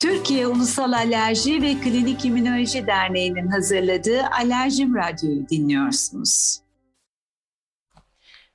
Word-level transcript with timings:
Türkiye 0.00 0.46
Ulusal 0.46 0.92
Alerji 0.92 1.62
ve 1.62 1.74
Klinik 1.74 2.24
İmmünoloji 2.24 2.86
Derneği'nin 2.86 3.46
hazırladığı 3.46 4.22
Alerjim 4.26 4.94
Radyo'yu 4.94 5.48
dinliyorsunuz. 5.48 6.60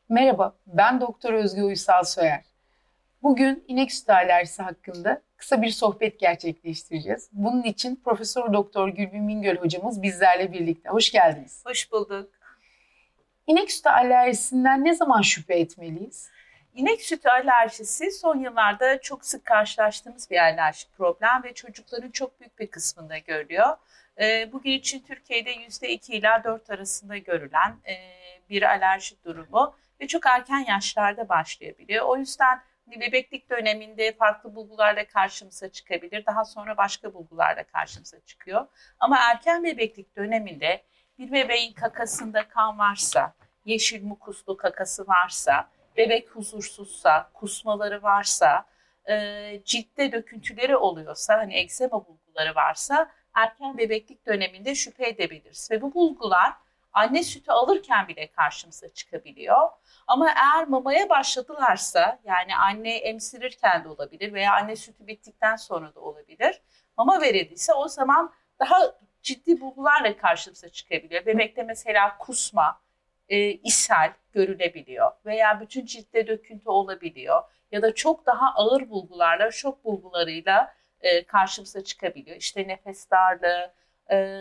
Merhaba, 0.09 0.55
ben 0.67 1.01
Doktor 1.01 1.33
Özgü 1.33 1.63
Uysal 1.63 2.03
Soyer. 2.03 2.45
Bugün 3.23 3.63
inek 3.67 3.93
sütü 3.93 4.11
alerjisi 4.11 4.61
hakkında 4.63 5.21
kısa 5.37 5.61
bir 5.61 5.69
sohbet 5.69 6.19
gerçekleştireceğiz. 6.19 7.29
Bunun 7.31 7.63
için 7.63 7.95
Profesör 7.95 8.53
Doktor 8.53 8.89
Gülbin 8.89 9.23
Mingöl 9.23 9.57
hocamız 9.57 10.01
bizlerle 10.01 10.53
birlikte. 10.53 10.89
Hoş 10.89 11.11
geldiniz. 11.11 11.63
Hoş 11.65 11.91
bulduk. 11.91 12.29
İnek 13.47 13.71
sütü 13.71 13.89
alerjisinden 13.89 14.85
ne 14.85 14.95
zaman 14.95 15.21
şüphe 15.21 15.53
etmeliyiz? 15.53 16.29
İnek 16.75 17.01
sütü 17.01 17.29
alerjisi 17.29 18.11
son 18.11 18.39
yıllarda 18.39 19.01
çok 19.01 19.25
sık 19.25 19.45
karşılaştığımız 19.45 20.31
bir 20.31 20.37
alerji 20.37 20.91
problem 20.97 21.43
ve 21.43 21.53
çocukların 21.53 22.11
çok 22.11 22.39
büyük 22.39 22.59
bir 22.59 22.67
kısmında 22.67 23.17
görülüyor. 23.17 23.77
Ee, 24.19 24.49
bugün 24.51 24.71
için 24.71 24.99
Türkiye'de 24.99 25.53
%2 25.55 26.11
ila 26.11 26.43
4 26.43 26.69
arasında 26.69 27.17
görülen 27.17 27.77
e, 27.87 27.95
bir 28.49 28.61
alerji 28.63 29.23
durumu 29.23 29.75
ve 30.01 30.07
çok 30.07 30.25
erken 30.25 30.59
yaşlarda 30.59 31.29
başlayabiliyor. 31.29 32.05
O 32.05 32.17
yüzden 32.17 32.61
hani 32.85 33.01
bebeklik 33.01 33.49
döneminde 33.49 34.11
farklı 34.11 34.55
bulgularla 34.55 35.07
karşımıza 35.07 35.71
çıkabilir. 35.71 36.25
Daha 36.25 36.45
sonra 36.45 36.77
başka 36.77 37.13
bulgularla 37.13 37.63
karşımıza 37.63 38.19
çıkıyor. 38.25 38.67
Ama 38.99 39.17
erken 39.19 39.63
bebeklik 39.63 40.15
döneminde 40.15 40.83
bir 41.19 41.31
bebeğin 41.31 41.73
kakasında 41.73 42.47
kan 42.47 42.79
varsa, 42.79 43.33
yeşil 43.65 44.03
mukuslu 44.03 44.57
kakası 44.57 45.07
varsa, 45.07 45.69
bebek 45.97 46.29
huzursuzsa, 46.29 47.29
kusmaları 47.33 48.03
varsa, 48.03 48.65
e, 49.09 49.61
ciltte 49.65 50.11
döküntüleri 50.11 50.77
oluyorsa, 50.77 51.37
hani 51.37 51.57
egzema 51.57 52.07
bulguları 52.07 52.55
varsa 52.55 53.11
erken 53.33 53.77
bebeklik 53.77 54.25
döneminde 54.25 54.75
şüphe 54.75 55.07
edebiliriz. 55.07 55.71
Ve 55.71 55.81
bu 55.81 55.93
bulgular 55.93 56.53
anne 56.93 57.23
sütü 57.23 57.51
alırken 57.51 58.07
bile 58.07 58.31
karşımıza 58.31 58.89
çıkabiliyor. 58.89 59.69
Ama 60.07 60.29
eğer 60.29 60.67
mamaya 60.67 61.09
başladılarsa 61.09 62.19
yani 62.23 62.55
anne 62.55 62.95
emsirirken 62.95 63.83
de 63.83 63.89
olabilir 63.89 64.33
veya 64.33 64.53
anne 64.53 64.75
sütü 64.75 65.07
bittikten 65.07 65.55
sonra 65.55 65.95
da 65.95 65.99
olabilir. 65.99 66.61
Mama 66.97 67.21
verildiyse 67.21 67.73
o 67.73 67.87
zaman 67.87 68.33
daha 68.59 68.77
ciddi 69.21 69.61
bulgularla 69.61 70.17
karşımıza 70.17 70.69
çıkabiliyor. 70.69 71.25
Bebekte 71.25 71.63
mesela 71.63 72.17
kusma, 72.17 72.81
e, 73.29 73.51
ishal 73.51 74.13
görülebiliyor 74.33 75.11
veya 75.25 75.61
bütün 75.61 75.85
ciltte 75.85 76.27
döküntü 76.27 76.69
olabiliyor 76.69 77.43
ya 77.71 77.81
da 77.81 77.95
çok 77.95 78.25
daha 78.25 78.53
ağır 78.55 78.89
bulgularla, 78.89 79.51
şok 79.51 79.85
bulgularıyla 79.85 80.73
e, 81.01 81.23
karşımıza 81.23 81.83
çıkabiliyor. 81.83 82.37
İşte 82.37 82.67
nefes 82.67 83.11
darlığı, 83.11 83.73
e, 84.11 84.39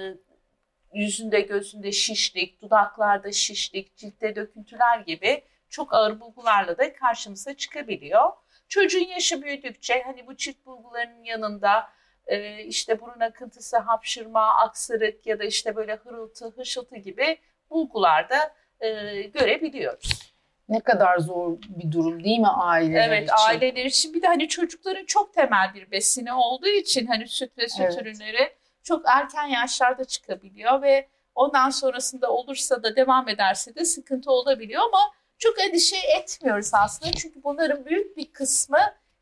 yüzünde 0.95 1.41
gözünde 1.41 1.93
şişlik, 1.93 2.63
dudaklarda 2.63 3.33
şişlik, 3.33 3.97
ciltte 3.97 4.37
döküntüler 4.37 4.99
gibi 4.99 5.45
çok 5.69 5.95
ağır 5.95 6.21
bulgularla 6.21 6.79
da 6.79 6.93
karşımıza 6.93 7.57
çıkabiliyor. 7.57 8.33
Çocuğun 8.69 9.07
yaşı 9.09 9.43
büyüdükçe 9.43 10.03
hani 10.03 10.27
bu 10.27 10.37
cilt 10.37 10.67
bulgularının 10.67 11.25
yanında 11.25 11.89
e, 12.27 12.63
işte 12.65 13.01
burun 13.01 13.21
akıntısı, 13.21 13.79
hapşırma, 13.79 14.55
aksırık 14.55 15.27
ya 15.27 15.39
da 15.39 15.45
işte 15.45 15.77
böyle 15.77 15.95
hırıltı, 15.95 16.53
hışıltı 16.57 16.97
gibi 16.97 17.39
bulgularda 17.71 18.55
e, 18.87 19.23
görebiliyoruz. 19.23 20.35
Ne 20.69 20.81
kadar 20.81 21.19
zor 21.19 21.57
bir 21.69 21.93
durum 21.93 22.25
değil 22.25 22.39
mi 22.39 22.49
aileler 22.49 23.09
evet, 23.09 23.23
için? 23.23 23.35
Evet 23.35 23.49
aileler 23.49 23.85
için 23.85 24.15
bir 24.15 24.23
de 24.23 24.27
hani 24.27 24.49
çocukların 24.49 25.05
çok 25.05 25.35
temel 25.35 25.75
bir 25.75 25.91
besini 25.91 26.33
olduğu 26.33 26.69
için 26.69 27.07
hani 27.07 27.29
süt 27.29 27.59
ve 27.59 27.69
süt 27.69 27.81
evet. 27.81 28.03
ürünleri 28.03 28.53
çok 28.83 29.03
erken 29.07 29.47
yaşlarda 29.47 30.05
çıkabiliyor 30.05 30.83
ve 30.83 31.09
ondan 31.35 31.71
sonrasında 31.71 32.31
olursa 32.31 32.83
da 32.83 32.97
devam 32.97 33.29
ederse 33.29 33.75
de 33.75 33.85
sıkıntı 33.85 34.31
olabiliyor 34.31 34.83
ama 34.83 35.13
çok 35.39 35.61
endişe 35.61 35.97
etmiyoruz 36.21 36.71
aslında 36.73 37.13
çünkü 37.13 37.43
bunların 37.45 37.85
büyük 37.85 38.17
bir 38.17 38.33
kısmı 38.33 38.79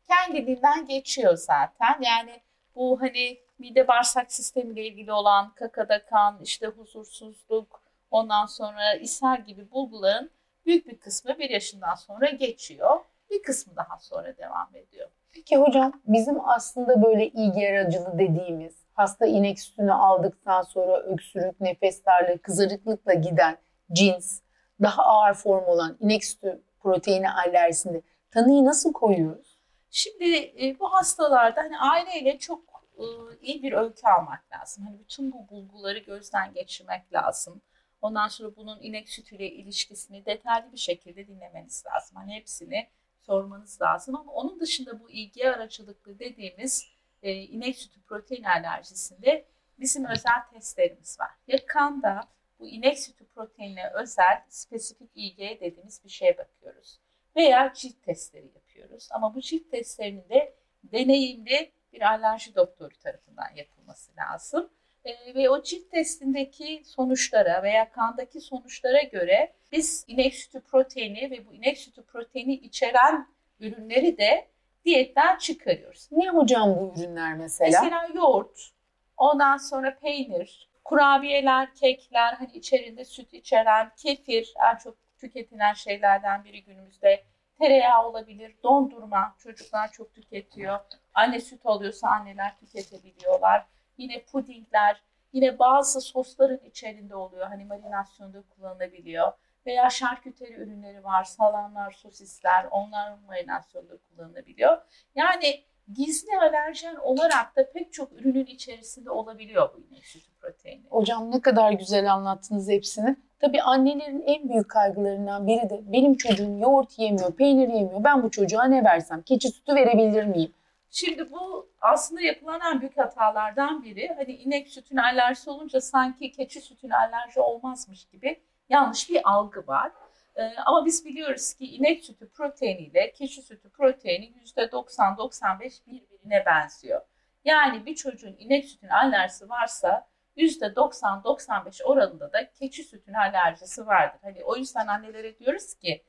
kendiliğinden 0.07 0.87
geçiyor 0.87 1.37
zaten. 1.37 2.01
Yani 2.01 2.41
bu 2.75 3.01
hani 3.01 3.39
mide 3.59 3.87
bağırsak 3.87 4.31
sistemiyle 4.31 4.87
ilgili 4.87 5.11
olan 5.11 5.53
kakada 5.55 6.05
kan, 6.05 6.39
işte 6.43 6.67
huzursuzluk, 6.67 7.82
ondan 8.13 8.45
sonra 8.45 8.93
ishal 8.93 9.45
gibi 9.45 9.71
bulguların 9.71 10.31
büyük 10.65 10.87
bir 10.87 10.97
kısmı 10.97 11.39
bir 11.39 11.49
yaşından 11.49 11.95
sonra 11.95 12.29
geçiyor. 12.29 12.99
Bir 13.31 13.43
kısmı 13.43 13.75
daha 13.75 13.99
sonra 13.99 14.37
devam 14.37 14.75
ediyor. 14.75 15.09
Peki 15.33 15.57
hocam 15.57 16.01
bizim 16.05 16.49
aslında 16.49 17.03
böyle 17.03 17.27
ilgi 17.27 17.69
aracılı 17.69 18.19
dediğimiz 18.19 18.75
hasta 18.93 19.25
inek 19.25 19.59
sütünü 19.59 19.93
aldıktan 19.93 20.61
sonra 20.61 20.99
öksürük, 20.99 21.61
nefes 21.61 22.05
darlığı, 22.05 22.41
kızarıklıkla 22.41 23.13
giden 23.13 23.57
cins, 23.91 24.41
daha 24.81 25.03
ağır 25.03 25.33
form 25.33 25.65
olan 25.65 25.97
inek 25.99 26.25
sütü 26.25 26.61
proteini 26.79 27.31
alerjisinde 27.31 28.01
tanıyı 28.31 28.65
nasıl 28.65 28.93
koyuyoruz? 28.93 29.59
Şimdi 29.89 30.35
e, 30.35 30.79
bu 30.79 30.93
hastalarda 30.93 31.61
hani 31.61 31.79
aileyle 31.79 32.37
çok 32.37 32.59
e, 32.97 33.03
iyi 33.41 33.63
bir 33.63 33.73
öykü 33.73 34.07
almak 34.07 34.43
lazım. 34.53 34.83
Hani 34.85 34.99
bütün 34.99 35.31
bu 35.31 35.49
bulguları 35.49 35.99
gözden 35.99 36.53
geçirmek 36.53 37.13
lazım. 37.13 37.61
Ondan 38.03 38.27
sonra 38.27 38.55
bunun 38.55 38.81
inek 38.81 39.09
sütüyle 39.09 39.51
ilişkisini 39.51 40.25
detaylı 40.25 40.71
bir 40.71 40.77
şekilde 40.77 41.27
dinlemeniz 41.27 41.83
lazım. 41.85 42.15
Hani 42.15 42.33
hepsini 42.33 42.87
sormanız 43.21 43.81
lazım 43.81 44.15
ama 44.15 44.31
onun 44.31 44.59
dışında 44.59 44.99
bu 44.99 45.11
ilgi 45.11 45.49
aracılıklı 45.49 46.19
dediğimiz 46.19 46.87
e, 47.21 47.33
inek 47.33 47.77
sütü 47.77 48.01
protein 48.01 48.43
alerjisinde 48.43 49.45
bizim 49.79 50.05
özel 50.05 50.47
testlerimiz 50.53 51.19
var. 51.19 51.29
Ya 51.47 51.65
kanda 51.65 52.27
bu 52.59 52.69
inek 52.69 52.99
sütü 52.99 53.25
proteinine 53.25 53.91
özel 53.93 54.43
spesifik 54.49 55.09
ilgiye 55.15 55.59
dediğimiz 55.59 56.03
bir 56.03 56.09
şeye 56.09 56.37
bakıyoruz. 56.37 56.99
Veya 57.35 57.73
cilt 57.73 58.03
testleri 58.03 58.51
yapıyoruz. 58.55 59.07
Ama 59.11 59.35
bu 59.35 59.41
cilt 59.41 59.71
testlerinin 59.71 60.29
de 60.29 60.55
deneyimli 60.83 61.71
bir 61.93 62.01
alerji 62.01 62.55
doktoru 62.55 62.97
tarafından 62.97 63.55
yapılması 63.55 64.11
lazım. 64.17 64.69
E, 65.05 65.35
ve 65.35 65.49
o 65.49 65.63
cilt 65.63 65.91
testindeki 65.91 66.81
sonuçlara 66.85 67.63
veya 67.63 67.91
kandaki 67.91 68.41
sonuçlara 68.41 69.01
göre 69.01 69.53
biz 69.71 70.05
inek 70.07 70.35
sütü 70.35 70.61
proteini 70.61 71.31
ve 71.31 71.47
bu 71.47 71.53
inek 71.53 71.77
sütü 71.77 72.03
proteini 72.03 72.53
içeren 72.53 73.27
ürünleri 73.59 74.17
de 74.17 74.47
diyetten 74.85 75.37
çıkarıyoruz. 75.37 76.07
Ne 76.11 76.29
hocam 76.29 76.75
bu 76.75 76.93
ürünler 76.99 77.33
mesela? 77.33 77.81
Mesela 77.81 78.07
yoğurt, 78.15 78.71
ondan 79.17 79.57
sonra 79.57 79.97
peynir, 79.99 80.69
kurabiyeler, 80.83 81.75
kekler, 81.75 82.33
hani 82.33 82.51
içerisinde 82.53 83.05
süt 83.05 83.33
içeren, 83.33 83.91
kefir 83.97 84.53
en 84.71 84.77
çok 84.77 84.95
tüketilen 85.17 85.73
şeylerden 85.73 86.43
biri 86.43 86.63
günümüzde. 86.63 87.23
Tereyağı 87.59 88.07
olabilir, 88.07 88.55
dondurma 88.63 89.35
çocuklar 89.39 89.91
çok 89.91 90.13
tüketiyor. 90.13 90.79
Anne 91.13 91.39
süt 91.39 91.65
alıyorsa 91.65 92.07
anneler 92.07 92.57
tüketebiliyorlar. 92.59 93.65
Yine 93.97 94.23
pudingler, 94.23 95.01
yine 95.33 95.59
bazı 95.59 96.01
sosların 96.01 96.59
içerisinde 96.65 97.15
oluyor. 97.15 97.47
Hani 97.47 97.65
marinasyonda 97.65 98.41
kullanılabiliyor. 98.41 99.31
Veya 99.65 99.89
şarküteri 99.89 100.53
ürünleri 100.53 101.03
var, 101.03 101.23
salamlar, 101.23 101.91
sosisler, 101.91 102.65
onlar 102.71 103.13
marinasyonda 103.27 103.93
kullanılabiliyor. 103.97 104.77
Yani 105.15 105.63
gizli 105.93 106.37
alerjen 106.41 106.95
olarak 106.95 107.55
da 107.55 107.71
pek 107.71 107.93
çok 107.93 108.11
ürünün 108.13 108.45
içerisinde 108.45 109.09
olabiliyor 109.09 109.69
bu 109.73 109.81
inek 109.91 110.05
sütü 110.05 110.31
proteini. 110.41 110.83
Hocam 110.89 111.31
ne 111.31 111.41
kadar 111.41 111.71
güzel 111.71 112.13
anlattınız 112.13 112.69
hepsini. 112.69 113.15
Tabii 113.39 113.61
annelerin 113.61 114.23
en 114.25 114.49
büyük 114.49 114.69
kaygılarından 114.69 115.47
biri 115.47 115.69
de 115.69 115.81
benim 115.85 116.17
çocuğum 116.17 116.57
yoğurt 116.59 116.99
yemiyor, 116.99 117.33
peynir 117.33 117.67
yemiyor. 117.67 118.03
Ben 118.03 118.23
bu 118.23 118.31
çocuğa 118.31 118.63
ne 118.63 118.83
versem? 118.83 119.21
Keçi 119.21 119.49
sütü 119.49 119.75
verebilir 119.75 120.25
miyim? 120.25 120.53
Şimdi 120.95 121.31
bu 121.31 121.69
aslında 121.81 122.21
yapılan 122.21 122.61
en 122.73 122.81
büyük 122.81 122.97
hatalardan 122.97 123.83
biri. 123.83 124.13
Hani 124.17 124.33
inek 124.33 124.69
sütüne 124.69 125.01
alerjisi 125.01 125.49
olunca 125.49 125.81
sanki 125.81 126.31
keçi 126.31 126.61
sütüne 126.61 126.95
alerji 126.95 127.39
olmazmış 127.39 128.05
gibi 128.05 128.43
yanlış 128.69 129.09
bir 129.09 129.21
algı 129.23 129.67
var. 129.67 129.91
Ee, 130.35 130.55
ama 130.65 130.85
biz 130.85 131.05
biliyoruz 131.05 131.53
ki 131.53 131.75
inek 131.75 132.05
sütü 132.05 132.29
proteiniyle 132.29 133.11
keçi 133.11 133.41
sütü 133.41 133.69
proteini 133.69 134.25
%90-95 134.25 135.85
birbirine 135.87 136.45
benziyor. 136.45 137.01
Yani 137.45 137.85
bir 137.85 137.95
çocuğun 137.95 138.35
inek 138.39 138.65
sütüne 138.65 138.93
alerjisi 138.93 139.49
varsa 139.49 140.07
%90-95 140.37 141.83
oranında 141.83 142.33
da 142.33 142.51
keçi 142.51 142.83
sütüne 142.83 143.17
alerjisi 143.17 143.87
vardır. 143.87 144.19
Hani 144.23 144.43
o 144.43 144.55
yüzden 144.55 144.87
annelere 144.87 145.39
diyoruz 145.39 145.73
ki 145.73 146.03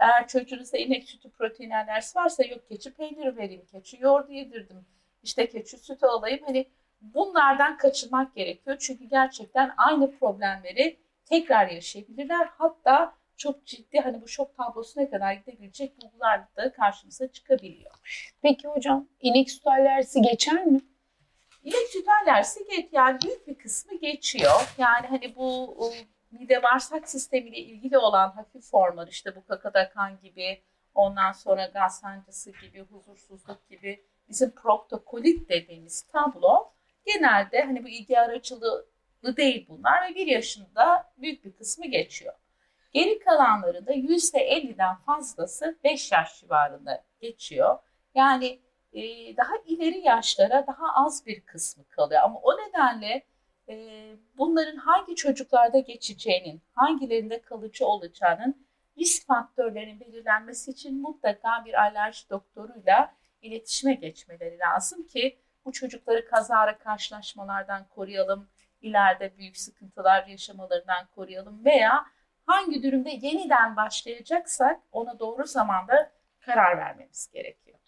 eğer 0.00 0.28
çocuğunuzda 0.28 0.78
inek 0.78 1.04
sütü 1.04 1.30
protein 1.30 1.70
alerjisi 1.70 2.18
varsa 2.18 2.44
yok 2.44 2.68
keçi 2.68 2.94
peyniri 2.94 3.36
vereyim, 3.36 3.66
keçi 3.72 3.98
yoğurdu 4.00 4.32
yedirdim, 4.32 4.86
işte 5.22 5.48
keçi 5.48 5.78
sütü 5.78 6.06
alayım. 6.06 6.40
Hani 6.46 6.66
bunlardan 7.00 7.76
kaçınmak 7.76 8.34
gerekiyor. 8.34 8.76
Çünkü 8.80 9.04
gerçekten 9.04 9.74
aynı 9.76 10.18
problemleri 10.18 10.96
tekrar 11.24 11.68
yaşayabilirler. 11.68 12.48
Hatta 12.58 13.14
çok 13.36 13.66
ciddi 13.66 14.00
hani 14.00 14.22
bu 14.22 14.28
şok 14.28 14.56
tablosuna 14.56 15.10
kadar 15.10 15.32
gidebilecek 15.32 16.02
bulgular 16.02 16.56
da 16.56 16.72
karşımıza 16.72 17.32
çıkabiliyor. 17.32 17.94
Peki 18.42 18.68
hocam 18.68 19.08
inek 19.20 19.50
sütü 19.50 19.70
alerjisi 19.70 20.22
geçer 20.22 20.66
mi? 20.66 20.80
İnek 21.64 21.88
sütü 21.88 22.10
alerjisi 22.22 22.66
geç, 22.70 22.88
yani 22.92 23.18
büyük 23.24 23.46
bir 23.46 23.54
kısmı 23.54 23.98
geçiyor. 23.98 24.74
Yani 24.78 25.06
hani 25.06 25.36
bu 25.36 25.76
mide 26.30 26.62
bağırsak 26.62 27.08
sistemiyle 27.08 27.58
ilgili 27.58 27.98
olan 27.98 28.30
hafif 28.30 28.70
formlar 28.70 29.08
işte 29.08 29.36
bu 29.36 29.46
kakada 29.46 29.90
kan 29.90 30.20
gibi 30.20 30.62
ondan 30.94 31.32
sonra 31.32 31.66
gaz 31.66 32.00
sancısı 32.00 32.50
gibi 32.50 32.80
huzursuzluk 32.80 33.68
gibi 33.68 34.04
bizim 34.28 34.50
proktokolit 34.50 35.48
dediğimiz 35.48 36.02
tablo 36.02 36.72
genelde 37.06 37.62
hani 37.62 37.84
bu 37.84 37.88
ilgi 37.88 38.20
aracılığı 38.20 38.86
değil 39.24 39.66
bunlar 39.68 40.10
ve 40.10 40.14
bir 40.14 40.26
yaşında 40.26 41.12
büyük 41.18 41.44
bir 41.44 41.52
kısmı 41.52 41.86
geçiyor. 41.86 42.34
Geri 42.92 43.18
kalanları 43.18 43.86
da 43.86 43.92
%50'den 43.94 44.96
fazlası 44.96 45.78
5 45.84 46.12
yaş 46.12 46.40
civarında 46.40 47.04
geçiyor. 47.20 47.78
Yani 48.14 48.60
daha 49.36 49.52
ileri 49.66 49.98
yaşlara 49.98 50.66
daha 50.66 51.04
az 51.04 51.26
bir 51.26 51.40
kısmı 51.40 51.84
kalıyor. 51.88 52.22
Ama 52.22 52.40
o 52.40 52.52
nedenle 52.52 53.22
bunların 54.38 54.76
hangi 54.76 55.16
çocuklarda 55.16 55.78
geçeceğinin, 55.78 56.62
hangilerinde 56.72 57.42
kalıcı 57.42 57.86
olacağının 57.86 58.66
risk 58.98 59.26
faktörlerinin 59.26 60.00
belirlenmesi 60.00 60.70
için 60.70 61.00
mutlaka 61.02 61.64
bir 61.64 61.80
alerji 61.80 62.30
doktoruyla 62.30 63.14
iletişime 63.42 63.94
geçmeleri 63.94 64.58
lazım 64.58 65.06
ki 65.06 65.38
bu 65.64 65.72
çocukları 65.72 66.26
kazara 66.26 66.78
karşılaşmalardan 66.78 67.88
koruyalım, 67.88 68.48
ileride 68.80 69.36
büyük 69.38 69.56
sıkıntılar 69.56 70.26
yaşamalarından 70.26 71.06
koruyalım 71.14 71.64
veya 71.64 72.06
hangi 72.46 72.82
durumda 72.82 73.08
yeniden 73.08 73.76
başlayacaksak 73.76 74.80
ona 74.92 75.18
doğru 75.18 75.46
zamanda 75.46 76.12
karar 76.40 76.78
vermemiz 76.78 77.30
gerekiyor. 77.32 77.78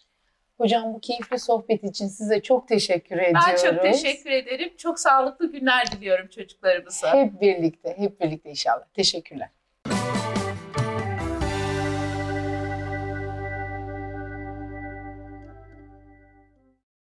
Hocam 0.57 0.93
bu 0.93 0.99
keyifli 0.99 1.39
sohbet 1.39 1.83
için 1.83 2.07
size 2.07 2.41
çok 2.41 2.67
teşekkür 2.67 3.17
ediyorum. 3.17 3.41
Ben 3.47 3.71
çok 3.71 3.81
teşekkür 3.81 4.31
ederim. 4.31 4.73
Çok 4.77 4.99
sağlıklı 4.99 5.51
günler 5.51 5.91
diliyorum 5.91 6.27
çocuklarımıza. 6.27 7.13
Hep 7.13 7.41
birlikte, 7.41 7.97
hep 7.97 8.21
birlikte 8.21 8.49
inşallah. 8.49 8.85
Teşekkürler. 8.93 9.49